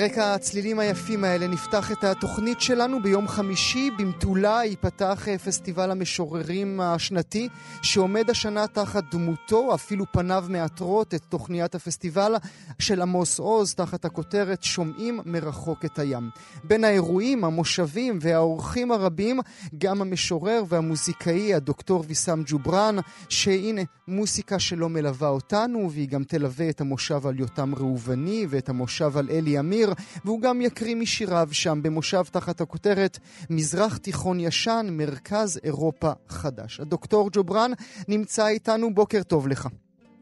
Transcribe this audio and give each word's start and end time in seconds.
רקע 0.00 0.34
הצלילים 0.34 0.78
היפים 0.78 1.24
האלה 1.24 1.46
נפתח 1.46 1.92
את 1.92 2.04
התוכנית 2.04 2.60
שלנו 2.60 3.02
ביום 3.02 3.28
חמישי. 3.28 3.90
במטולה 3.98 4.60
ייפתח 4.64 5.28
אה, 5.28 5.38
פסטיבל 5.38 5.90
המשוררים 5.90 6.80
השנתי, 6.80 7.48
שעומד 7.82 8.30
השנה 8.30 8.66
תחת 8.66 9.04
דמותו, 9.12 9.74
אפילו 9.74 10.04
פניו 10.12 10.44
מאתרות 10.48 11.14
את 11.14 11.22
תוכניית 11.28 11.74
הפסטיבל 11.74 12.34
של 12.78 13.02
עמוס 13.02 13.38
עוז, 13.38 13.74
תחת 13.74 14.04
הכותרת 14.04 14.62
שומעים 14.62 15.20
מרחוק 15.24 15.84
את 15.84 15.98
הים. 15.98 16.30
בין 16.64 16.84
האירועים, 16.84 17.44
המושבים 17.44 18.18
והאורחים 18.20 18.92
הרבים, 18.92 19.40
גם 19.78 20.00
המשורר 20.00 20.62
והמוזיקאי 20.68 21.54
הדוקטור 21.54 22.04
ויסאם 22.08 22.42
ג'ובראן, 22.46 22.96
שהנה 23.28 23.82
מוסיקה 24.08 24.58
שלא 24.58 24.88
מלווה 24.88 25.28
אותנו, 25.28 25.90
והיא 25.90 26.08
גם 26.08 26.24
תלווה 26.24 26.68
את 26.68 26.80
המושב 26.80 27.26
על 27.26 27.40
יותם 27.40 27.74
ראובני 27.74 28.46
ואת 28.48 28.68
המושב 28.68 29.16
על 29.16 29.28
אלי 29.30 29.58
אמיר, 29.58 29.89
והוא 30.24 30.40
גם 30.40 30.60
יקריא 30.60 30.94
משיריו 30.94 31.48
שם 31.52 31.82
במושב 31.82 32.22
תחת 32.22 32.60
הכותרת 32.60 33.18
מזרח 33.50 33.96
תיכון 33.96 34.40
ישן, 34.40 34.86
מרכז 34.90 35.60
אירופה 35.64 36.10
חדש. 36.28 36.80
הדוקטור 36.80 37.28
ג'ובראן 37.32 37.70
נמצא 38.08 38.46
איתנו, 38.46 38.94
בוקר 38.94 39.22
טוב 39.22 39.48
לך. 39.48 39.68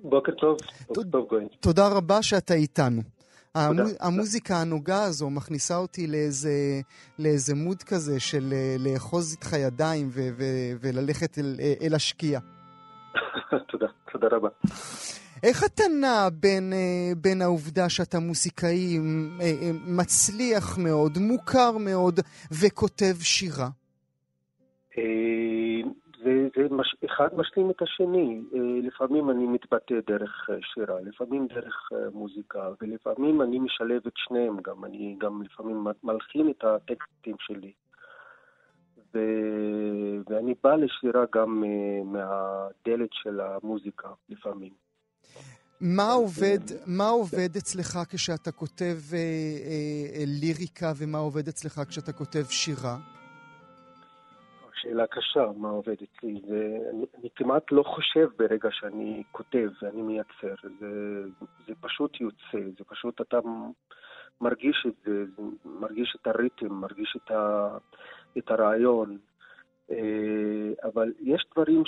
בוקר 0.02 0.32
טוב, 0.32 0.56
בוקר 0.88 1.02
טוב 1.10 1.26
גויין. 1.28 1.48
תודה 1.60 1.88
רבה 1.88 2.22
שאתה 2.22 2.54
איתנו. 2.54 3.02
המו, 3.54 3.82
המוזיקה 4.00 4.56
הנוגה 4.56 5.02
הזו 5.02 5.30
מכניסה 5.30 5.76
אותי 5.76 6.06
לאיזה, 6.06 6.80
לאיזה 7.18 7.54
מוד 7.54 7.82
כזה 7.82 8.20
של 8.20 8.52
אה, 8.52 8.76
לאחוז 8.78 9.32
איתך 9.32 9.52
ידיים 9.52 10.08
ו, 10.10 10.28
ו, 10.38 10.44
וללכת 10.80 11.38
אל, 11.38 11.56
אל 11.82 11.94
השקיעה. 11.94 12.40
תודה, 13.70 13.86
תודה 14.12 14.26
רבה. 14.30 14.48
איך 15.42 15.64
אתה 15.64 15.82
נע 16.00 16.28
בין, 16.40 16.72
אה, 16.72 17.12
בין 17.16 17.42
העובדה 17.42 17.88
שאתה 17.88 18.18
מוסיקאי 18.18 18.98
אה, 18.98 19.02
אה, 19.40 19.70
מצליח 19.86 20.78
מאוד, 20.78 21.18
מוכר 21.18 21.78
מאוד, 21.78 22.20
וכותב 22.62 23.14
שירה? 23.20 23.68
זה, 26.24 26.48
זה 26.56 26.62
מש, 26.70 26.96
אחד 27.04 27.28
משלים 27.36 27.70
את 27.70 27.82
השני. 27.82 28.40
לפעמים 28.82 29.30
אני 29.30 29.46
מתבטא 29.46 29.94
דרך 30.06 30.50
שירה, 30.74 31.00
לפעמים 31.00 31.46
דרך 31.46 31.88
מוזיקה, 32.12 32.68
ולפעמים 32.80 33.42
אני 33.42 33.58
משלב 33.58 34.00
את 34.06 34.12
שניהם 34.16 34.56
גם. 34.64 34.84
אני 34.84 35.16
גם 35.18 35.42
לפעמים 35.42 35.84
מלחין 36.02 36.50
את 36.50 36.64
הטקסטים 36.64 37.36
שלי. 37.38 37.72
ו... 39.14 39.18
ואני 40.28 40.54
בא 40.62 40.74
לשירה 40.74 41.24
גם 41.34 41.64
מהדלת 42.04 43.08
של 43.12 43.40
המוזיקה 43.40 44.08
לפעמים. 44.28 44.87
מה 45.80 46.12
עובד, 46.12 46.58
מה 46.86 47.08
עובד 47.08 47.56
אצלך 47.56 47.98
כשאתה 48.10 48.52
כותב 48.52 48.96
אה, 49.12 49.18
אה, 49.18 50.24
ליריקה 50.26 50.92
ומה 50.96 51.18
עובד 51.18 51.48
אצלך 51.48 51.80
כשאתה 51.88 52.12
כותב 52.12 52.44
שירה? 52.50 52.96
שאלה 54.80 55.06
קשה, 55.06 55.46
מה 55.56 55.68
עובד 55.68 55.92
אצלי. 55.94 56.40
ואני, 56.48 57.06
אני 57.18 57.28
כמעט 57.36 57.72
לא 57.72 57.82
חושב 57.82 58.28
ברגע 58.38 58.68
שאני 58.72 59.22
כותב 59.32 59.68
ואני 59.82 60.02
מייצר. 60.02 60.54
זה, 60.80 61.22
זה 61.66 61.72
פשוט 61.80 62.20
יוצא, 62.20 62.68
זה 62.78 62.84
פשוט 62.88 63.20
אתה 63.20 63.38
מרגיש 64.40 64.86
את 64.88 64.94
זה, 65.06 65.24
מרגיש 65.64 66.16
את 66.20 66.26
הריתם, 66.26 66.72
מרגיש 66.72 67.16
את, 67.16 67.30
ה, 67.30 67.68
את 68.38 68.50
הרעיון. 68.50 69.18
אה, 69.90 70.88
אבל 70.88 71.12
יש 71.20 71.46
דברים 71.52 71.82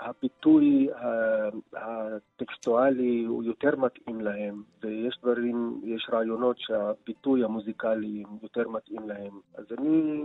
שהביטוי 0.00 0.88
אה, 0.92 1.48
אה, 1.76 2.16
הטקסטואלי 2.36 3.24
הוא 3.24 3.44
יותר 3.44 3.76
מתאים 3.76 4.20
להם, 4.20 4.62
ויש 4.82 5.18
דברים, 5.22 5.80
יש 5.84 6.08
רעיונות 6.12 6.56
שהביטוי 6.58 7.44
המוזיקלי 7.44 8.24
יותר 8.42 8.68
מתאים 8.68 9.08
להם. 9.08 9.40
אז 9.54 9.64
אני, 9.78 10.24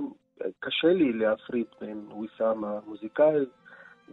קשה 0.59 0.88
לי 0.88 1.13
להפריד 1.13 1.68
בין 1.81 2.07
ויסאם 2.12 2.66
המוזיקאי 2.66 3.45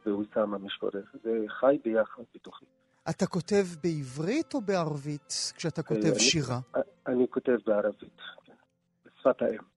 וויסאם 0.07 0.55
המשורר. 0.55 1.03
זה 1.23 1.45
חי 1.49 1.79
ביחד 1.85 2.23
בתוכי. 2.35 2.65
אתה 3.11 3.27
כותב 3.27 3.65
בעברית 3.83 4.55
או 4.55 4.61
בערבית 4.61 5.53
כשאתה 5.57 5.83
כותב 5.83 6.07
אני, 6.07 6.21
שירה? 6.21 6.59
אני 7.07 7.27
כותב 7.31 7.57
בערבית, 7.67 8.21
כן. 8.45 8.53
בשפת 9.07 9.43
האם. 9.43 9.76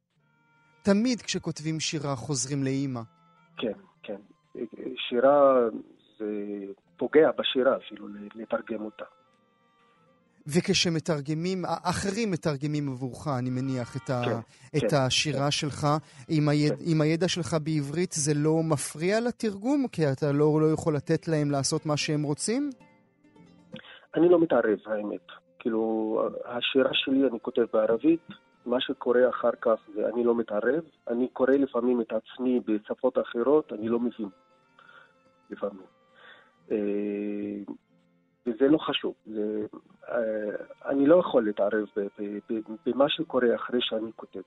תמיד 0.90 1.22
כשכותבים 1.22 1.80
שירה 1.80 2.16
חוזרים 2.16 2.64
לאימא. 2.64 3.02
כן, 3.58 3.78
כן. 4.04 4.16
שירה 5.10 5.60
זה 6.20 6.26
פוגע 6.98 7.32
בשירה 7.38 7.78
אפילו, 7.78 8.08
לתרגם 8.36 8.86
אותה. 8.86 9.06
וכשמתרגמים, 10.48 11.66
אחרים 11.84 12.32
מתרגמים 12.32 12.90
עבורך, 12.90 13.28
אני 13.40 13.50
מניח, 13.50 13.96
את, 13.98 14.10
ה, 14.10 14.22
כן, 14.26 14.78
את 14.78 14.92
כן, 14.92 14.98
השירה 14.98 15.46
כן. 15.46 15.52
שלך. 15.52 15.88
עם, 16.30 16.50
היד, 16.50 16.74
כן. 16.74 16.84
עם 16.86 17.02
הידע 17.02 17.28
שלך 17.28 17.58
בעברית 17.64 18.12
זה 18.12 18.34
לא 18.36 18.64
מפריע 18.64 19.20
לתרגום? 19.20 19.88
כי 19.92 20.02
אתה 20.12 20.32
לא, 20.32 20.62
לא 20.62 20.74
יכול 20.74 20.96
לתת 20.96 21.28
להם 21.28 21.52
לעשות 21.52 21.86
מה 21.86 21.98
שהם 21.98 22.24
רוצים? 22.24 22.70
אני 24.16 24.30
לא 24.30 24.40
מתערב, 24.40 24.80
האמת. 24.86 25.28
כאילו, 25.60 25.82
השירה 26.46 26.90
שלי 26.94 27.28
אני 27.32 27.40
כותב 27.42 27.66
בערבית, 27.74 28.28
מה 28.70 28.82
שקורה 28.82 29.30
אחר 29.30 29.52
כך 29.62 29.76
זה 29.96 30.10
אני 30.14 30.24
לא 30.24 30.36
מתערב, 30.36 30.84
אני 31.08 31.28
קורא 31.28 31.52
לפעמים 31.52 32.02
את 32.02 32.12
עצמי 32.12 32.60
בשפות 32.60 33.18
אחרות, 33.18 33.74
אני 33.74 33.90
לא 33.90 34.00
מבין. 34.00 34.30
לפעמים. 35.50 35.86
אה, 36.72 36.78
וזה 38.46 38.68
לא 38.68 38.78
חשוב. 38.78 39.14
זה, 39.26 39.66
אה, 40.10 40.90
אני 40.92 41.08
לא 41.08 41.20
יכול 41.20 41.46
להתערב 41.46 41.86
במה 42.86 43.06
שקורה 43.10 43.56
אחרי 43.56 43.80
שאני 43.82 44.12
כותב. 44.16 44.42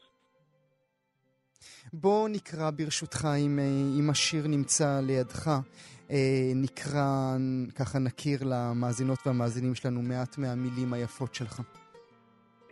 בוא 1.93 2.29
נקרא 2.29 2.71
ברשותך, 2.71 3.29
אם, 3.39 3.59
אה, 3.59 4.01
אם 4.01 4.11
השיר 4.11 4.47
נמצא 4.49 5.01
לידך, 5.07 5.51
נקרא, 6.55 7.37
ככה 7.79 7.99
נכיר 7.99 8.39
למאזינות 8.45 9.19
והמאזינים 9.27 9.75
שלנו 9.75 10.03
מעט 10.03 10.39
מהמילים 10.39 10.93
היפות 10.93 11.35
שלך. 11.35 11.61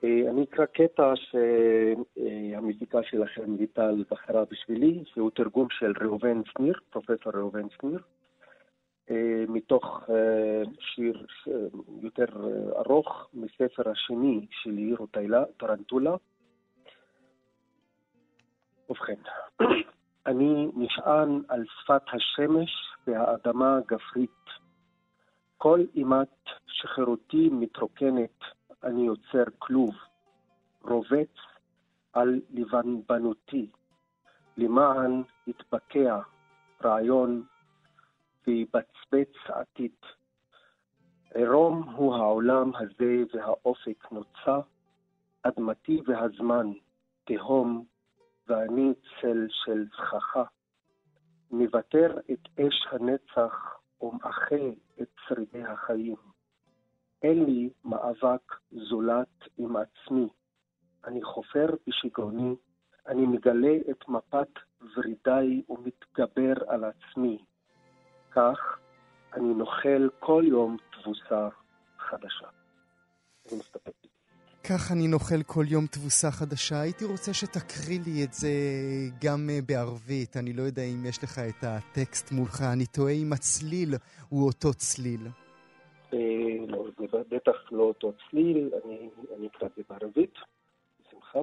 אה, 0.04 0.30
אני 0.30 0.44
אקרא 0.44 0.64
קטע 0.66 1.12
שהמזיקה 1.16 3.02
שלכם 3.02 3.56
ליטל 3.56 4.04
בחרה 4.10 4.44
בשבילי, 4.50 5.04
שהוא 5.06 5.30
תרגום 5.30 5.66
של 5.70 5.92
ראובן 6.00 6.40
שניר, 6.44 6.80
פרופסור 6.90 7.32
ראובן 7.34 7.70
שניר, 7.70 7.98
אה, 9.10 9.44
מתוך 9.48 10.10
אה, 10.10 10.62
שיר 10.80 11.26
יותר 12.02 12.26
ארוך 12.76 13.30
מספר 13.34 13.90
השני 13.90 14.46
של 14.50 14.78
יאיר 14.78 14.98
טרנטולה. 15.56 16.16
ובכן, 18.90 19.20
אני 20.26 20.68
נשען 20.76 21.42
על 21.48 21.64
שפת 21.64 22.02
השמש 22.12 22.70
והאדמה 23.06 23.76
הגברית. 23.76 24.30
כל 25.58 25.80
אימת 25.94 26.44
שחירותי 26.66 27.48
מתרוקנת 27.52 28.38
אני 28.84 29.06
יוצר 29.06 29.44
כלוב, 29.58 29.94
רובץ 30.82 31.34
על 32.12 32.40
לבנבנותי, 32.50 33.70
למען 34.56 35.22
יתבקע 35.46 36.20
רעיון 36.84 37.44
ויבצבץ 38.46 39.34
עתיד. 39.48 39.94
עירום 41.34 41.82
הוא 41.82 42.14
העולם 42.14 42.70
הזה 42.74 43.22
והאופק 43.34 44.12
נוצה, 44.12 44.58
אדמתי 45.42 46.00
והזמן, 46.06 46.66
תהום, 47.24 47.84
ואני 48.48 48.92
צל 49.20 49.46
של 49.50 49.84
סככה. 49.96 50.44
מוותר 51.50 52.18
את 52.32 52.48
אש 52.60 52.86
הנצח 52.90 53.80
ומאחה 54.02 54.68
את 55.02 55.08
שרידי 55.28 55.64
החיים. 55.64 56.29
אין 57.22 57.44
לי 57.44 57.70
מאבק 57.84 58.54
זולת 58.90 59.48
עם 59.58 59.76
עצמי. 59.76 60.28
אני 61.04 61.22
חופר 61.22 61.66
בשיגעוני, 61.86 62.54
אני 63.08 63.26
מגלה 63.26 63.76
את 63.90 64.08
מפת 64.08 64.48
ורידיי 64.96 65.62
ומתגבר 65.68 66.52
על 66.68 66.84
עצמי. 66.84 67.38
כך 68.30 68.78
אני 69.34 69.54
נוחל 69.54 70.08
כל 70.18 70.44
יום 70.46 70.76
תבוסה 70.92 71.48
חדשה. 71.98 72.48
אני 73.50 73.58
מסתפק. 73.58 73.92
כך 74.64 74.92
אני 74.92 75.08
נוחל 75.08 75.42
כל 75.46 75.64
יום 75.68 75.86
תבוסה 75.86 76.30
חדשה. 76.30 76.80
הייתי 76.80 77.04
רוצה 77.04 77.34
שתקריא 77.34 78.00
לי 78.06 78.24
את 78.24 78.32
זה 78.32 78.50
גם 79.24 79.50
אה, 79.50 79.58
בערבית. 79.66 80.36
אני 80.36 80.52
לא 80.52 80.62
יודע 80.62 80.82
אם 80.82 81.06
יש 81.06 81.24
לך 81.24 81.38
את 81.38 81.64
הטקסט 81.64 82.32
מולך. 82.32 82.62
אני 82.62 82.86
תוהה 82.86 83.12
אם 83.12 83.32
הצליל 83.32 83.94
הוא 84.28 84.46
אותו 84.46 84.74
צליל. 84.74 85.28
לא, 87.29 87.29
זה 87.29 87.35
בטח 87.35 87.71
לא 87.71 87.83
אותו 87.83 88.13
צליל, 88.29 88.69
אני, 88.85 89.09
אני 89.37 89.47
אקרא 89.47 89.67
את 89.67 89.71
זה 89.75 89.81
בערבית, 89.89 90.33
בשמחה. 90.99 91.39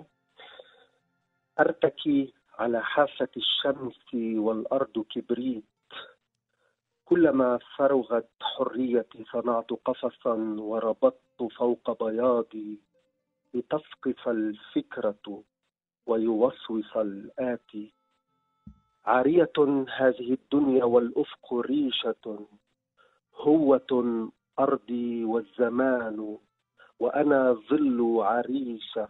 أرتكي 1.60 2.32
على 2.58 2.82
حافة 2.82 3.28
الشمس 3.36 4.14
والأرض 4.14 5.04
كبريت 5.10 5.64
كلما 7.04 7.58
فرغت 7.76 8.30
حريتي 8.40 9.24
صنعت 9.32 9.70
قفصا 9.84 10.34
وربطت 10.58 11.42
فوق 11.56 12.04
بياضي 12.04 12.78
لتسقط 13.54 14.28
الفكرة 14.28 15.42
ويوسوس 16.06 16.96
الآتي 16.96 17.92
عارية 19.04 19.86
هذه 19.96 20.32
الدنيا 20.32 20.84
والأفق 20.84 21.54
ريشة 21.54 22.46
هوة 23.34 24.22
أرضي 24.59 25.25
والزمان 25.25 26.37
وأنا 26.99 27.53
ظل 27.69 28.21
عريشة 28.21 29.09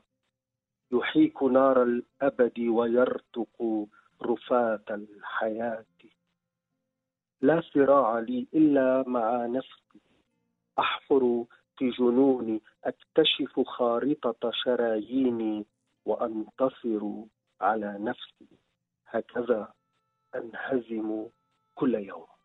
يحيك 0.92 1.44
نار 1.44 1.84
الأبد 1.84 2.60
ويرتق 2.60 3.88
رفاة 4.22 4.86
الحياة. 4.90 5.86
لا 7.42 7.62
صراع 7.74 8.20
لي 8.20 8.48
إلا 8.54 9.04
مع 9.08 9.46
نفسي. 9.46 10.02
أحفر 10.80 11.46
في 11.78 11.90
جنوني 11.90 12.62
أكتشف 12.84 13.60
خارطة 13.60 14.52
شراييني 14.52 15.66
وأنتصر 16.06 17.02
على 17.62 17.98
نفسي. 18.00 18.48
هكذا 19.08 19.74
أنهزم 20.36 21.26
كل 21.76 21.96
يوم. 21.96 22.37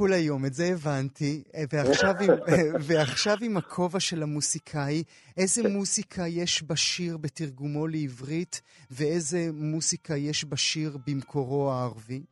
כל 0.00 0.12
היום, 0.12 0.44
את 0.46 0.52
זה 0.52 0.64
הבנתי. 0.74 1.42
ועכשיו 1.72 2.14
עם, 2.24 2.30
ועכשיו 2.88 3.36
עם 3.42 3.56
הכובע 3.56 4.00
של 4.00 4.22
המוסיקאי, 4.22 5.02
איזה 5.36 5.68
מוסיקה 5.68 6.22
יש 6.28 6.62
בשיר 6.70 7.16
בתרגומו 7.16 7.86
לעברית, 7.86 8.54
ואיזה 8.90 9.38
מוסיקה 9.52 10.16
יש 10.16 10.44
בשיר 10.44 10.90
במקורו 11.06 11.70
הערבי? 11.70 12.22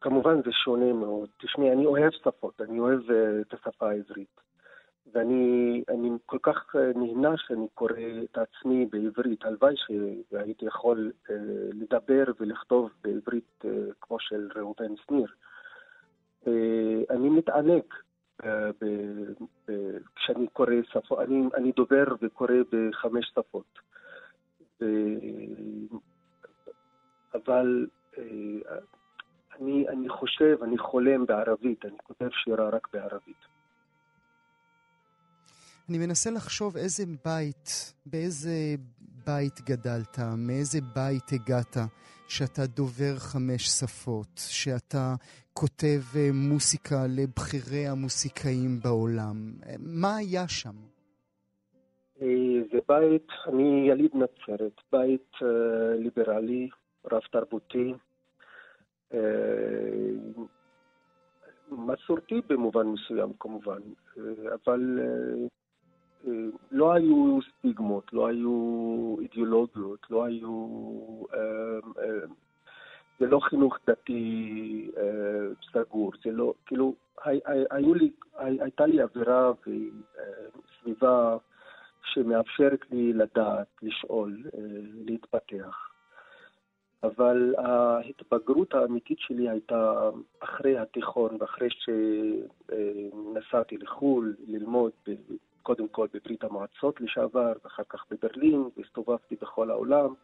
כמובן 0.00 0.36
זה 0.44 0.52
שונה 0.64 0.92
מאוד. 0.92 1.28
תשמעי, 1.42 1.72
אני 1.72 1.86
אוהב 1.86 2.10
שפות, 2.24 2.60
אני 2.60 2.78
אוהב 2.78 3.00
את 3.40 3.54
השפה 3.54 3.90
העברית. 3.90 4.40
ואני 5.12 5.84
כל 6.26 6.38
כך 6.42 6.76
נהנה 6.94 7.36
שאני 7.36 7.66
קורא 7.74 7.92
את 8.24 8.38
עצמי 8.38 8.86
בעברית. 8.86 9.44
הלוואי 9.44 9.74
שהייתי 9.76 10.64
יכול 10.64 11.12
לדבר 11.72 12.24
ולכתוב 12.40 12.90
בעברית 13.04 13.64
כמו 14.00 14.20
של 14.20 14.48
ראובן 14.54 14.96
שניר. 14.96 15.32
אני 17.10 17.28
מתענג 17.28 17.82
כשאני 20.16 20.46
קורא 20.52 20.74
שפות, 20.92 21.18
אני, 21.18 21.42
אני 21.54 21.72
דובר 21.72 22.04
וקורא 22.22 22.54
בחמש 22.72 23.32
שפות. 23.34 23.78
אבל 27.34 27.86
אני, 29.60 29.88
אני 29.88 30.08
חושב, 30.08 30.58
אני 30.62 30.78
חולם 30.78 31.26
בערבית, 31.26 31.84
אני 31.84 31.98
כותב 32.02 32.28
שירה 32.30 32.68
רק 32.68 32.88
בערבית. 32.92 33.49
אני 35.90 35.98
מנסה 35.98 36.30
לחשוב 36.30 36.76
איזה 36.76 37.04
בית, 37.24 37.94
באיזה 38.06 38.74
בית 39.26 39.60
גדלת, 39.60 40.18
מאיזה 40.36 40.78
בית 40.94 41.32
הגעת, 41.32 41.76
שאתה 42.28 42.66
דובר 42.66 43.14
חמש 43.18 43.66
שפות, 43.66 44.28
שאתה 44.36 45.14
כותב 45.52 46.00
מוסיקה 46.32 47.06
לבכירי 47.08 47.86
המוסיקאים 47.86 48.80
בעולם. 48.84 49.52
מה 49.78 50.16
היה 50.16 50.48
שם? 50.48 50.74
זה 52.72 52.78
בית, 52.88 53.26
אני 53.48 53.88
יליד 53.88 54.10
נצרת, 54.14 54.80
בית 54.92 55.32
ליברלי, 55.98 56.68
רב 57.12 57.22
תרבותי, 57.32 57.94
מסורתי 61.70 62.40
במובן 62.48 62.86
מסוים 62.86 63.32
כמובן, 63.40 63.80
אבל 64.64 64.98
לא 66.70 66.92
היו 66.92 67.38
סטיגמות, 67.42 68.12
לא 68.12 68.26
היו 68.26 69.16
אידיאולוגיות, 69.20 70.06
לא 70.10 70.24
היו... 70.24 70.66
זה 73.20 73.26
לא 73.26 73.40
חינוך 73.40 73.78
דתי 73.86 74.90
סגור, 75.72 76.12
זה 76.24 76.30
לא, 76.30 76.54
כאילו, 76.66 76.94
היו 77.70 77.94
לי, 77.94 78.10
הייתה 78.38 78.86
לי 78.86 79.02
אווירה 79.02 79.52
וסביבה 79.60 81.36
שמאפשרת 82.04 82.90
לי 82.90 83.12
לדעת, 83.12 83.66
לשאול, 83.82 84.42
להתפתח. 85.04 85.90
אבל 87.02 87.54
ההתבגרות 87.58 88.74
האמיתית 88.74 89.18
שלי 89.18 89.48
הייתה 89.48 90.10
אחרי 90.40 90.78
התיכון 90.78 91.36
ואחרי 91.40 91.68
שנסעתי 91.70 93.76
לחו"ל 93.76 94.34
ללמוד 94.46 94.92
קודם 95.62 95.88
כל 95.88 96.06
בברית 96.14 96.44
המועצות 96.44 97.00
לשעבר, 97.00 97.52
ואחר 97.64 97.82
כך 97.88 98.04
בברלין, 98.10 98.64
והסתובבתי 98.76 99.36
בכל 99.42 99.70
העולם. 99.70 100.14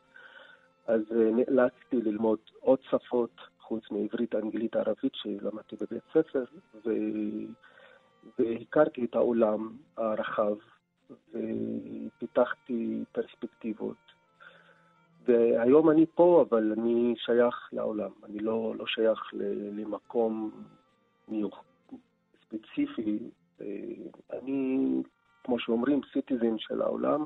אז 0.86 1.00
נאלצתי 1.10 1.96
ללמוד 1.96 2.38
עוד 2.60 2.78
שפות, 2.90 3.30
חוץ 3.60 3.90
מעברית, 3.90 4.34
אנגלית, 4.34 4.76
ערבית, 4.76 5.14
שלמדתי 5.14 5.76
בבית 5.76 6.02
ספר, 6.12 6.44
ו... 6.84 6.90
והכרתי 8.38 9.04
את 9.04 9.14
העולם 9.14 9.76
הרחב, 9.96 10.54
ופיתחתי 11.30 13.04
פרספקטיבות. 13.12 13.96
והיום 15.24 15.90
אני 15.90 16.06
פה, 16.14 16.44
אבל 16.48 16.72
אני 16.72 17.14
שייך 17.16 17.68
לעולם. 17.72 18.10
אני 18.24 18.38
לא, 18.38 18.74
לא 18.78 18.86
שייך 18.86 19.30
למקום 19.72 20.50
מיוח, 21.28 21.64
ספציפי. 22.44 23.18
אני 24.32 25.02
כמו 25.46 25.58
שאומרים, 25.58 26.00
סיטיזן 26.12 26.58
של 26.58 26.82
העולם, 26.82 27.24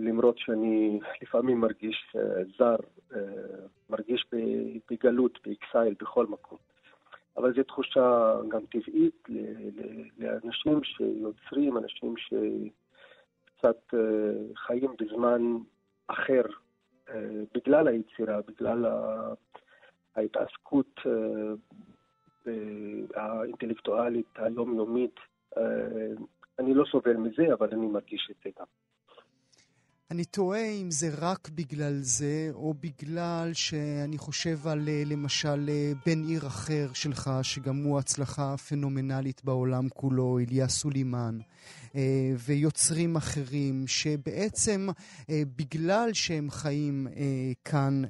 למרות 0.00 0.38
שאני 0.38 1.00
לפעמים 1.22 1.60
מרגיש 1.60 2.16
זר, 2.58 2.76
מרגיש 3.90 4.26
בגלות, 4.90 5.38
באקסייל, 5.46 5.94
בכל 6.00 6.26
מקום. 6.26 6.58
אבל 7.36 7.54
זו 7.54 7.62
תחושה 7.62 8.34
גם 8.48 8.60
טבעית 8.66 9.28
לאנשים 10.18 10.84
שיוצרים, 10.84 11.76
אנשים 11.78 12.14
שקצת 12.16 13.94
חיים 14.56 14.90
בזמן 15.00 15.42
אחר, 16.06 16.42
בגלל 17.54 17.88
היצירה, 17.88 18.40
בגלל 18.48 18.86
ההתעסקות 20.16 21.00
האינטלקטואלית 23.14 24.26
היומיומית 24.36 25.20
אני 26.58 26.74
לא 26.74 26.84
סובל 26.90 27.16
מזה, 27.16 27.54
אבל 27.58 27.68
אני 27.72 27.86
מרגיש 27.86 28.28
את 28.30 28.36
זה 28.44 28.50
גם. 28.58 28.66
אני 30.10 30.24
תוהה 30.24 30.70
אם 30.82 30.90
זה 30.90 31.06
רק 31.20 31.48
בגלל 31.48 31.94
זה, 32.00 32.48
או 32.52 32.74
בגלל 32.74 33.50
שאני 33.52 34.18
חושב 34.18 34.66
על 34.66 34.88
למשל 35.06 35.70
בן 36.06 36.22
עיר 36.28 36.46
אחר 36.46 36.92
שלך, 36.94 37.30
שגם 37.42 37.76
הוא 37.76 37.98
הצלחה 37.98 38.56
פנומנלית 38.56 39.44
בעולם 39.44 39.88
כולו, 39.88 40.38
איליה 40.38 40.68
סולימן, 40.68 41.38
ויוצרים 42.46 43.16
אחרים, 43.16 43.86
שבעצם 43.86 44.86
בגלל 45.56 46.08
שהם 46.12 46.50
חיים 46.50 47.06
כאן 47.64 48.02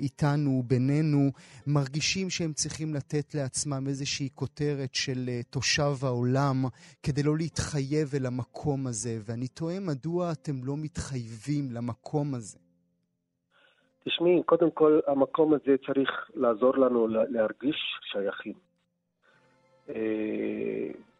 איתנו, 0.00 0.62
בינינו, 0.66 1.30
מרגישים 1.66 2.30
שהם 2.30 2.52
צריכים 2.52 2.94
לתת 2.94 3.34
לעצמם 3.34 3.84
איזושהי 3.88 4.28
כותרת 4.34 4.94
של 4.94 5.30
תושב 5.50 5.94
העולם, 6.02 6.64
כדי 7.02 7.22
לא 7.22 7.36
להתחייב 7.36 8.14
אל 8.14 8.26
המקום 8.26 8.86
הזה. 8.86 9.18
ואני 9.24 9.48
תוהה 9.48 9.80
מדוע 9.80 10.32
אתם 10.32 10.64
לא 10.64 10.74
מתחייבים 10.76 11.70
למקום 11.72 12.34
הזה. 12.34 12.58
תשמעי, 14.04 14.42
קודם 14.46 14.70
כל, 14.70 15.00
המקום 15.06 15.54
הזה 15.54 15.76
צריך 15.86 16.10
לעזור 16.34 16.78
לנו 16.78 17.08
להרגיש 17.08 17.76
שייכים. 18.12 18.52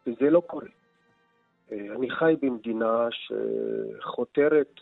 וזה 0.07 0.31
לא 0.31 0.43
קורה. 0.47 0.67
אני 1.73 2.11
חי 2.11 2.35
במדינה 2.43 3.09
שחותרת 3.11 4.81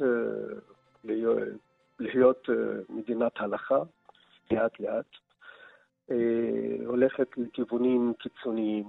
להיות 1.99 2.49
מדינת 2.89 3.33
הלכה, 3.37 3.79
לאט 4.51 4.81
לאט, 4.81 5.07
הולכת 6.87 7.29
לכיוונים 7.37 8.13
קיצוניים. 8.19 8.89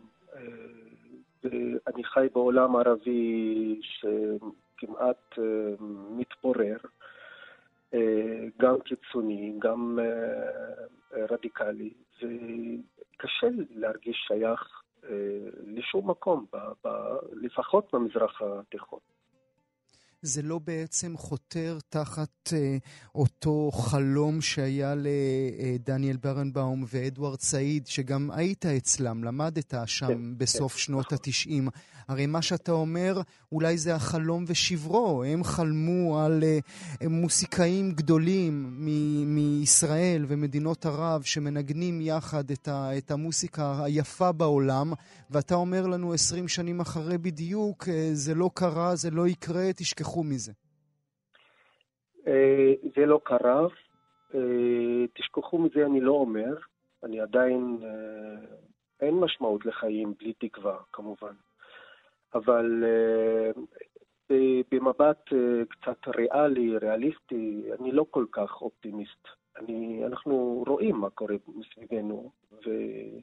ואני 1.44 2.04
חי 2.04 2.28
בעולם 2.34 2.76
ערבי 2.76 3.80
שכמעט 3.82 5.36
מתפורר, 6.10 6.78
גם 8.60 8.80
קיצוני, 8.86 9.54
גם 9.60 10.00
רדיקלי, 11.32 11.94
וקשה 12.18 13.48
להרגיש 13.76 14.24
שייך 14.28 14.83
לשום 15.66 16.10
מקום, 16.10 16.46
ב, 16.54 16.58
ב, 16.84 16.90
לפחות 17.34 17.94
במזרח 17.94 18.42
התיכון. 18.42 19.00
זה 20.24 20.42
לא 20.42 20.60
בעצם 20.60 21.18
חותר 21.18 21.78
תחת 21.90 22.54
אה, 22.54 22.78
אותו 23.16 23.72
חלום 23.74 24.42
שהיה 24.42 24.94
לדניאל 24.98 26.18
ברנבאום 26.18 26.84
ואדוארד 26.88 27.42
סעיד, 27.42 27.88
שגם 27.88 28.30
היית 28.34 28.66
אצלם, 28.66 29.24
למדת 29.24 29.74
שם 29.86 30.08
כן, 30.08 30.38
בסוף 30.38 30.74
כן, 30.74 30.80
שנות 30.80 31.06
נכון. 31.06 31.18
התשעים. 31.22 31.68
הרי 32.08 32.26
מה 32.26 32.42
שאתה 32.42 32.72
אומר, 32.72 33.22
אולי 33.52 33.78
זה 33.78 33.96
החלום 33.96 34.44
ושברו. 34.48 35.24
הם 35.24 35.44
חלמו 35.44 36.20
על 36.20 36.44
uh, 36.44 37.08
מוסיקאים 37.08 37.92
גדולים 37.92 38.76
מ- 38.78 39.36
מישראל 39.36 40.26
ומדינות 40.28 40.86
ערב 40.86 41.22
שמנגנים 41.22 42.02
יחד 42.02 42.52
את, 42.52 42.68
ה- 42.68 42.98
את 42.98 43.12
המוסיקה 43.12 43.84
היפה 43.84 44.32
בעולם, 44.32 44.94
ואתה 45.30 45.56
אומר 45.56 45.88
לנו 45.88 46.14
עשרים 46.14 46.48
שנים 46.48 46.80
אחרי 46.80 47.18
בדיוק, 47.18 47.84
uh, 47.84 47.92
זה 48.14 48.36
לא 48.36 48.50
קרה, 48.54 48.96
זה 48.96 49.12
לא 49.12 49.28
יקרה, 49.28 49.74
תשכחו 49.76 50.13
מזה. 50.22 50.52
אה, 52.28 52.74
זה 52.96 53.06
לא 53.06 53.20
קרה. 53.24 53.68
תשכחו 55.14 55.58
מזה 55.58 55.86
אני 55.86 56.02
לא 56.02 56.12
אומר. 56.12 56.56
אני 57.04 57.20
עדיין... 57.20 57.78
אין 59.02 59.16
משמעות 59.20 59.66
לחיים 59.66 60.14
בלי 60.20 60.34
תקווה, 60.34 60.78
כמובן. 60.94 61.34
אבל 62.36 62.84
אה, 62.84 64.62
במבט 64.72 65.34
אה, 65.34 65.66
קצת 65.70 66.16
ריאלי, 66.16 66.78
ריאליסטי, 66.78 67.64
אני 67.80 67.92
לא 67.92 68.06
כל 68.10 68.26
כך 68.32 68.62
אופטימיסט. 68.62 69.28
אני, 69.58 70.06
אנחנו 70.06 70.64
רואים 70.68 70.96
מה 70.96 71.10
קורה 71.10 71.36
מסביבנו, 71.48 72.32
ואני 72.52 73.22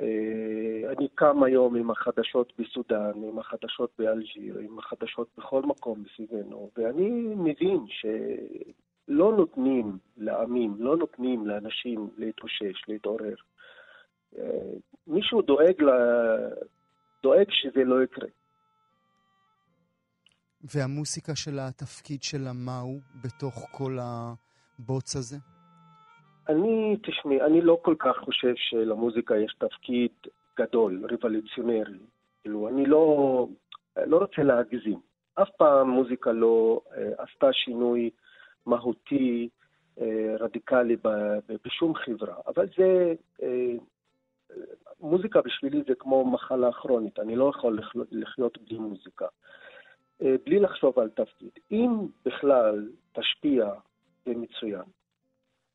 אה, 0.00 1.06
קם 1.14 1.42
היום 1.42 1.76
עם 1.76 1.90
החדשות 1.90 2.52
בסודאן, 2.58 3.12
עם 3.28 3.38
החדשות 3.38 3.90
באלג'יר, 3.98 4.58
עם 4.58 4.78
החדשות 4.78 5.28
בכל 5.38 5.62
מקום 5.62 6.02
מסביבנו, 6.02 6.70
ואני 6.76 7.10
מבין 7.36 7.86
שלא 7.88 9.36
נותנים 9.36 9.98
לעמים, 10.16 10.74
לא 10.78 10.96
נותנים 10.96 11.46
לאנשים 11.46 12.10
להתאושש, 12.16 12.88
להתעורר. 12.88 13.34
מישהו 15.06 15.42
דואג 15.42 15.74
דואג 17.22 17.46
שזה 17.50 17.84
לא 17.84 18.04
יקרה. 18.04 18.28
והמוסיקה 20.74 21.36
של 21.36 21.58
התפקיד 21.58 22.22
שלה, 22.22 22.52
מהו 22.52 23.00
בתוך 23.24 23.54
כל 23.70 23.98
הבוץ 24.00 25.16
הזה? 25.16 25.53
אני, 26.48 26.96
תשמעי, 27.02 27.40
אני 27.40 27.60
לא 27.60 27.78
כל 27.82 27.94
כך 27.98 28.16
חושב 28.16 28.54
שלמוזיקה 28.56 29.36
יש 29.36 29.54
תפקיד 29.58 30.10
גדול, 30.58 31.06
ריבולוציונרי. 31.10 31.98
כאילו, 32.42 32.68
אני 32.68 32.86
לא, 32.86 33.46
לא 33.96 34.16
רוצה 34.16 34.42
להגזים. 34.42 35.00
אף 35.34 35.48
פעם 35.56 35.88
מוזיקה 35.88 36.32
לא 36.32 36.80
אה, 36.96 37.10
עשתה 37.18 37.52
שינוי 37.52 38.10
מהותי, 38.66 39.48
אה, 40.00 40.36
רדיקלי 40.40 40.96
ב, 40.96 41.08
ב, 41.48 41.54
בשום 41.64 41.94
חברה, 41.94 42.34
אבל 42.46 42.66
זה 42.76 43.14
אה, 43.42 43.74
מוזיקה 45.00 45.40
בשבילי 45.42 45.82
זה 45.88 45.94
כמו 45.94 46.30
מחלה 46.30 46.72
כרונית, 46.72 47.18
אני 47.18 47.36
לא 47.36 47.52
יכול 47.54 47.78
לחיות 48.10 48.58
בלי 48.58 48.78
מוזיקה. 48.78 49.26
אה, 50.22 50.34
בלי 50.46 50.60
לחשוב 50.60 50.98
על 50.98 51.08
תפקיד. 51.08 51.50
אם 51.70 51.90
בכלל 52.24 52.88
תשפיע, 53.12 53.70
זה 54.26 54.32
מצוין. 54.36 54.84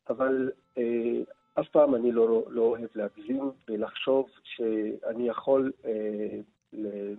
אבל 0.10 0.52
אה, 0.78 1.22
אף 1.60 1.68
פעם 1.72 1.96
אני 1.96 2.12
לא, 2.12 2.44
לא 2.50 2.62
אוהב 2.62 2.90
להגזים 2.96 3.52
ולחשוב 3.68 4.30
שאני 4.44 5.28
יכול 5.30 5.72
אה, 5.86 6.40
ל- 6.74 7.16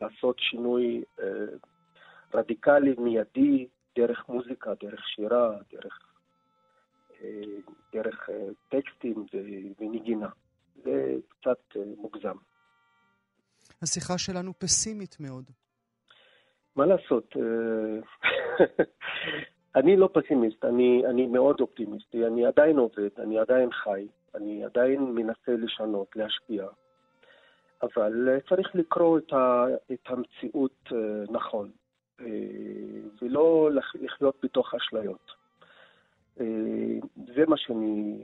לעשות 0.00 0.36
שינוי 0.38 1.02
אה, 1.20 1.26
רדיקלי, 2.34 2.94
מיידי, 2.98 3.66
דרך 3.96 4.28
מוזיקה, 4.28 4.70
דרך 4.80 5.08
שירה, 5.08 5.50
דרך, 5.72 5.98
אה, 7.22 7.40
דרך 7.92 8.30
אה, 8.30 8.46
טקסטים 8.68 9.26
ונגינה. 9.80 10.28
זה 10.84 11.14
קצת 11.28 11.76
אה, 11.76 11.82
מוגזם. 11.96 12.36
השיחה 13.82 14.18
שלנו 14.18 14.52
פסימית 14.58 15.16
מאוד. 15.20 15.44
מה 16.76 16.86
לעשות? 16.86 17.36
אה, 19.76 19.80
אני 19.80 19.96
לא 19.96 20.08
פסימיסט, 20.12 20.64
אני, 20.64 21.02
אני 21.06 21.26
מאוד 21.26 21.60
אופטימיסטי, 21.60 22.26
אני 22.26 22.46
עדיין 22.46 22.76
עובד, 22.78 23.08
אני 23.18 23.38
עדיין 23.38 23.72
חי, 23.72 24.06
אני 24.34 24.64
עדיין 24.64 25.02
מנסה 25.14 25.52
לשנות, 25.52 26.16
להשפיע, 26.16 26.66
אבל 27.82 28.28
אה, 28.28 28.40
צריך 28.48 28.74
לקרוא 28.74 29.18
את, 29.18 29.32
ה, 29.32 29.64
את 29.92 30.06
המציאות 30.06 30.92
נכון, 31.30 31.70
ולא 33.22 33.70
לחיות 33.94 34.36
בתוך 34.42 34.74
אשליות. 34.74 35.30
זה 37.14 37.44
מה 37.48 37.56
שאני 37.56 38.22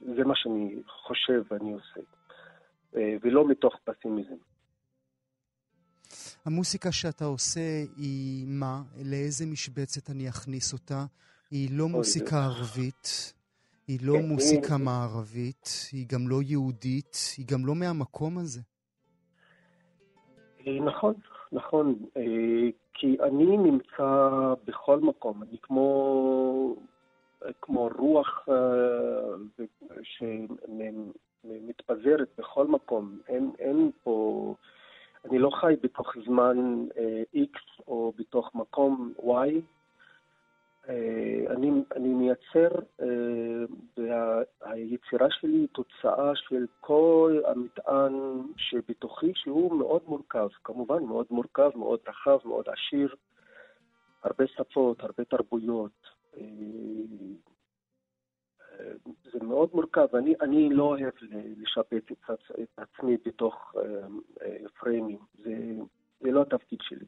זה 0.00 0.24
מה 0.24 0.36
שאני 0.36 0.82
חושב 0.86 1.42
ואני 1.50 1.72
עושה, 1.72 2.00
אה, 2.96 3.16
ולא 3.22 3.48
מתוך 3.48 3.76
פסימיזם. 3.84 4.34
המוסיקה 6.46 6.92
שאתה 6.92 7.24
עושה 7.24 7.60
היא 7.96 8.46
מה? 8.48 8.82
לאיזה 9.10 9.46
משבצת 9.46 10.10
אני 10.10 10.28
אכניס 10.28 10.72
אותה? 10.72 11.04
היא 11.50 11.68
לא 11.78 11.88
מוסיקה 11.88 12.36
ערבית, 12.44 13.32
היא 13.88 13.98
לא 14.02 14.12
כן, 14.18 14.28
מוסיקה 14.28 14.76
מערבית, 14.78 15.68
היא 15.92 16.06
גם 16.12 16.28
לא 16.28 16.36
יהודית, 16.42 17.16
היא 17.38 17.46
גם 17.52 17.66
לא 17.66 17.74
מהמקום 17.74 18.38
הזה. 18.38 18.60
אה, 20.66 20.80
נכון, 20.80 21.14
נכון. 21.52 21.94
אה, 22.16 22.22
כי 22.94 23.16
אני 23.22 23.56
נמצא 23.56 24.28
בכל 24.64 25.00
מקום. 25.00 25.42
אני 25.42 25.58
כמו 25.62 26.76
כמו 27.62 27.88
רוח 27.98 28.48
אה, 28.48 29.64
שמתפזרת 31.42 32.28
בכל 32.38 32.66
מקום. 32.66 33.18
אין, 33.28 33.50
אין 33.58 33.90
פה... 34.02 34.54
אני 35.30 35.38
לא 35.38 35.50
חי 35.50 35.74
בתוך 35.82 36.12
זמן 36.26 36.86
אה, 36.98 37.22
X 37.34 37.82
או 37.88 38.12
בתוך 38.16 38.54
מקום 38.54 39.12
Y. 39.18 39.60
אה, 40.88 41.44
אני, 41.50 41.70
אני 41.96 42.08
מייצר, 42.08 42.68
והיצירה 43.96 45.26
שלי 45.30 45.52
היא 45.52 45.68
תוצאה 45.72 46.32
של 46.34 46.66
כל 46.80 47.40
המטען 47.46 48.12
שבתוכי, 48.56 49.32
שהוא 49.34 49.78
מאוד 49.78 50.02
מורכב, 50.06 50.48
כמובן 50.64 51.04
מאוד 51.04 51.26
מורכב, 51.30 51.70
מאוד 51.74 52.00
רחב, 52.08 52.38
מאוד 52.44 52.64
עשיר, 52.68 53.14
הרבה 54.22 54.44
שפות, 54.46 55.00
הרבה 55.00 55.24
תרבויות. 55.24 56.16
זה 59.32 59.38
מאוד 59.42 59.70
מורכב. 59.72 60.16
אני, 60.16 60.34
אני 60.40 60.68
לא 60.70 60.82
אוהב 60.82 61.12
לשפץ 61.56 62.04
את, 62.12 62.30
את 62.62 62.78
עצמי 62.78 63.16
בתוך 63.26 63.74
uh, 63.74 64.68
פריימים. 64.80 65.18
זה, 65.44 65.54
זה 66.20 66.30
לא 66.30 66.42
התפקיד 66.42 66.78
שלי. 66.82 67.06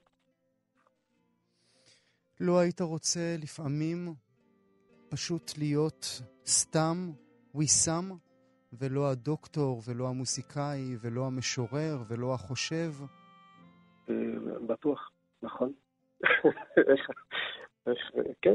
לא 2.40 2.58
היית 2.58 2.80
רוצה 2.80 3.37
לפעמים 3.42 4.14
פשוט 5.10 5.58
להיות 5.58 6.22
סתם 6.46 6.96
ויסאם, 7.54 8.04
ולא 8.72 9.10
הדוקטור, 9.10 9.82
ולא 9.88 10.08
המוסיקאי, 10.08 10.96
ולא 11.00 11.26
המשורר, 11.26 11.98
ולא 12.08 12.34
החושב? 12.34 12.92
אה, 14.10 14.14
בטוח, 14.66 15.10
נכון. 15.42 15.72
כן, 18.42 18.54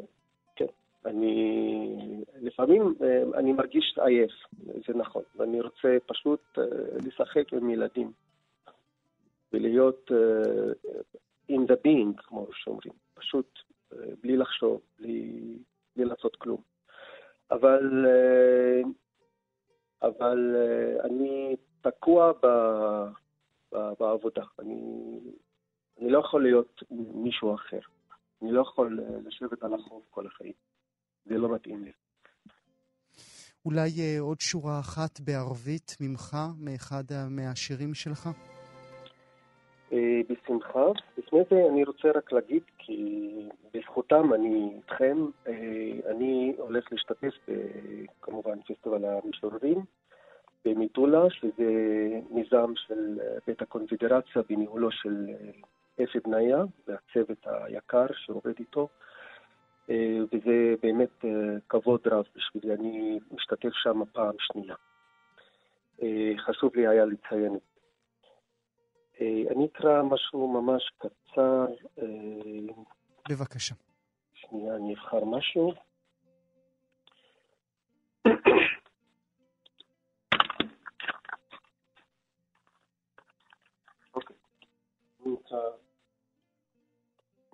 אני 1.05 2.23
לפעמים 2.41 2.93
אה, 3.03 3.39
אני 3.39 3.53
מרגיש 3.53 3.99
עייף, 4.05 4.31
זה 4.87 4.93
נכון, 4.95 5.23
ואני 5.35 5.61
רוצה 5.61 5.97
פשוט 6.05 6.41
אה, 6.57 6.63
לשחק 7.07 7.53
עם 7.53 7.69
ילדים 7.69 8.11
ולהיות 9.53 10.11
אה, 10.11 10.91
in 11.51 11.61
the 11.61 11.75
being, 11.87 12.23
כמו 12.23 12.47
שאומרים, 12.53 12.93
פשוט 13.13 13.59
בלי 14.21 14.37
לחשוב, 14.37 14.81
בלי, 14.99 15.57
בלי 15.95 16.05
לעשות 16.05 16.35
כלום. 16.35 16.61
אבל, 17.51 18.05
אבל 20.01 20.55
אני 21.03 21.55
תקוע 21.81 22.31
ב, 22.31 22.47
ב, 23.73 23.91
בעבודה, 23.99 24.43
אני, 24.59 25.19
אני 26.01 26.09
לא 26.09 26.19
יכול 26.19 26.43
להיות 26.43 26.83
מישהו 27.13 27.55
אחר, 27.55 27.79
אני 28.41 28.51
לא 28.51 28.61
יכול 28.61 28.99
לשבת 29.25 29.63
על 29.63 29.73
החוף 29.73 30.03
כל 30.09 30.27
החיים. 30.27 30.53
זה 31.25 31.37
לא 31.37 31.55
מתאים 31.55 31.83
לי. 31.83 31.91
אולי 33.65 33.89
uh, 33.89 34.21
עוד 34.21 34.39
שורה 34.39 34.79
אחת 34.79 35.19
בערבית 35.19 35.97
ממך, 36.01 36.37
מאחד 36.59 37.03
מהשירים 37.29 37.93
שלך? 37.93 38.29
Uh, 39.91 39.95
בשמחה. 40.29 40.85
לפני 41.17 41.39
זה 41.49 41.55
אני 41.71 41.83
רוצה 41.83 42.07
רק 42.15 42.31
להגיד, 42.31 42.63
כי 42.77 43.29
בזכותם 43.73 44.33
אני 44.33 44.71
איתכם, 44.75 45.17
uh, 45.45 45.49
אני 46.11 46.53
הולך 46.57 46.85
להשתתף 46.91 47.33
כמובן 48.21 48.61
פסטיבל 48.61 49.05
המשוררים 49.05 49.81
במטולה, 50.65 51.29
שזה 51.29 51.71
מיזם 52.29 52.73
של 52.75 53.19
בית 53.47 53.61
הקונפדרציה 53.61 54.41
בניהולו 54.49 54.91
של 54.91 55.25
אפי 56.03 56.19
בניה 56.25 56.57
והצוות 56.87 57.37
היקר 57.43 58.05
שעובד 58.13 58.53
איתו, 58.59 58.87
וזה 59.89 60.75
באמת 60.81 61.25
כבוד 61.69 62.07
רב 62.07 62.25
בשבילי, 62.35 62.73
אני 62.73 63.19
משתתף 63.31 63.73
שם 63.73 64.01
פעם 64.11 64.35
שנייה. 64.39 64.75
חשוב 66.37 66.75
לי 66.75 66.87
היה 66.87 67.05
לציין 67.05 67.55
את 67.55 67.61
זה. 67.61 67.67
אני 69.51 69.65
אקרא 69.65 70.03
משהו 70.03 70.61
ממש 70.61 70.91
קצר. 70.97 71.65
בבקשה. 73.29 73.75
שנייה, 74.33 74.75
אני 74.75 74.93
אבחר 74.93 75.25
משהו. 75.25 75.73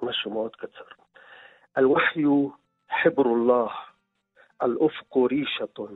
משהו 0.02 0.32
מאוד 0.32 0.56
קצר. 0.56 0.99
الوحي 1.80 2.50
حبر 2.90 3.26
الله 3.26 3.72
الأفق 4.64 5.18
ريشة 5.18 5.90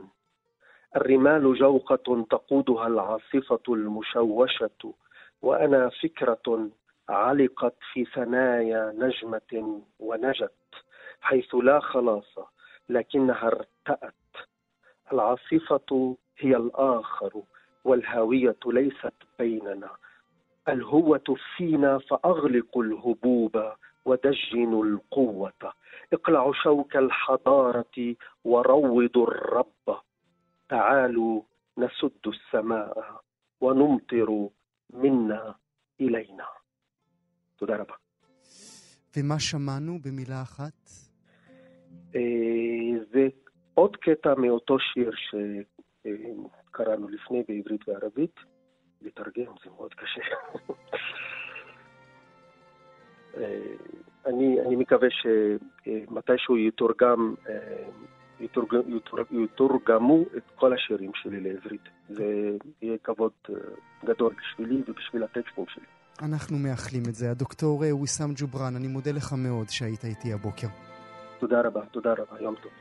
الرمال 0.96 1.54
جوقة 1.58 2.26
تقودها 2.30 2.86
العاصفة 2.86 3.62
المشوشة 3.68 4.94
وأنا 5.42 5.90
فكرة 6.02 6.70
علقت 7.08 7.74
في 7.92 8.04
ثنايا 8.04 8.92
نجمة 8.98 9.80
ونجت 9.98 10.52
حيث 11.20 11.54
لا 11.54 11.80
خلاص 11.80 12.38
لكنها 12.88 13.46
ارتأت. 13.46 14.14
العاصفة 15.12 16.16
هي 16.38 16.56
الآخر 16.56 17.42
والهاوية 17.84 18.56
ليست 18.66 19.14
بيننا 19.38 19.90
الهوة 20.68 21.36
فينا 21.56 21.98
فأغلق 21.98 22.78
الهبوب 22.78 23.72
ودجنوا 24.05 24.85
القوة 24.85 25.73
اقلعوا 26.13 26.53
شوك 26.53 26.95
الحضارة 26.95 28.15
وروضوا 28.45 29.27
الرب 29.27 29.97
تعالوا 30.69 31.41
نسد 31.77 32.27
السماء 32.27 33.21
ونمطر 33.61 34.47
منا 34.93 35.55
إلينا 36.01 36.47
תודה 37.57 37.75
רבה. 37.75 37.95
ומה 39.17 39.39
שמענו 39.39 39.99
במילה 40.05 40.41
אחת? 40.41 40.89
זה 43.11 43.27
עוד 43.73 43.95
קטע 43.95 44.33
מאותו 44.35 44.77
שיר 44.79 45.11
שקראנו 45.15 47.09
לפני 47.09 47.43
בעברית 47.47 47.87
וערבית. 47.87 48.35
לתרגם 49.01 49.53
זה 49.63 49.69
מאוד 49.69 49.93
קשה. 49.93 50.21
אני, 54.26 54.60
אני 54.66 54.76
מקווה 54.76 55.08
שמתישהו 55.10 56.58
יתורגם, 56.58 57.34
יתורג, 58.40 58.68
יתורגמו 59.30 60.22
את 60.36 60.42
כל 60.54 60.72
השירים 60.72 61.10
שלי 61.14 61.40
לעברית. 61.40 61.88
זה 62.08 62.24
יהיה 62.82 62.96
כבוד 63.04 63.32
גדול 64.04 64.34
בשבילי 64.38 64.82
ובשביל 64.88 65.22
הטקסטים 65.22 65.64
שלי. 65.68 65.84
אנחנו 66.22 66.58
מאחלים 66.58 67.02
את 67.08 67.14
זה. 67.14 67.30
הדוקטור 67.30 67.78
ויסאם 67.78 68.28
ג'ובראן, 68.36 68.76
אני 68.76 68.88
מודה 68.88 69.10
לך 69.12 69.32
מאוד 69.32 69.68
שהיית 69.68 70.04
איתי 70.04 70.32
הבוקר. 70.32 70.66
תודה 71.38 71.60
רבה, 71.60 71.80
תודה 71.90 72.12
רבה, 72.12 72.42
יום 72.42 72.54
טוב. 72.62 72.72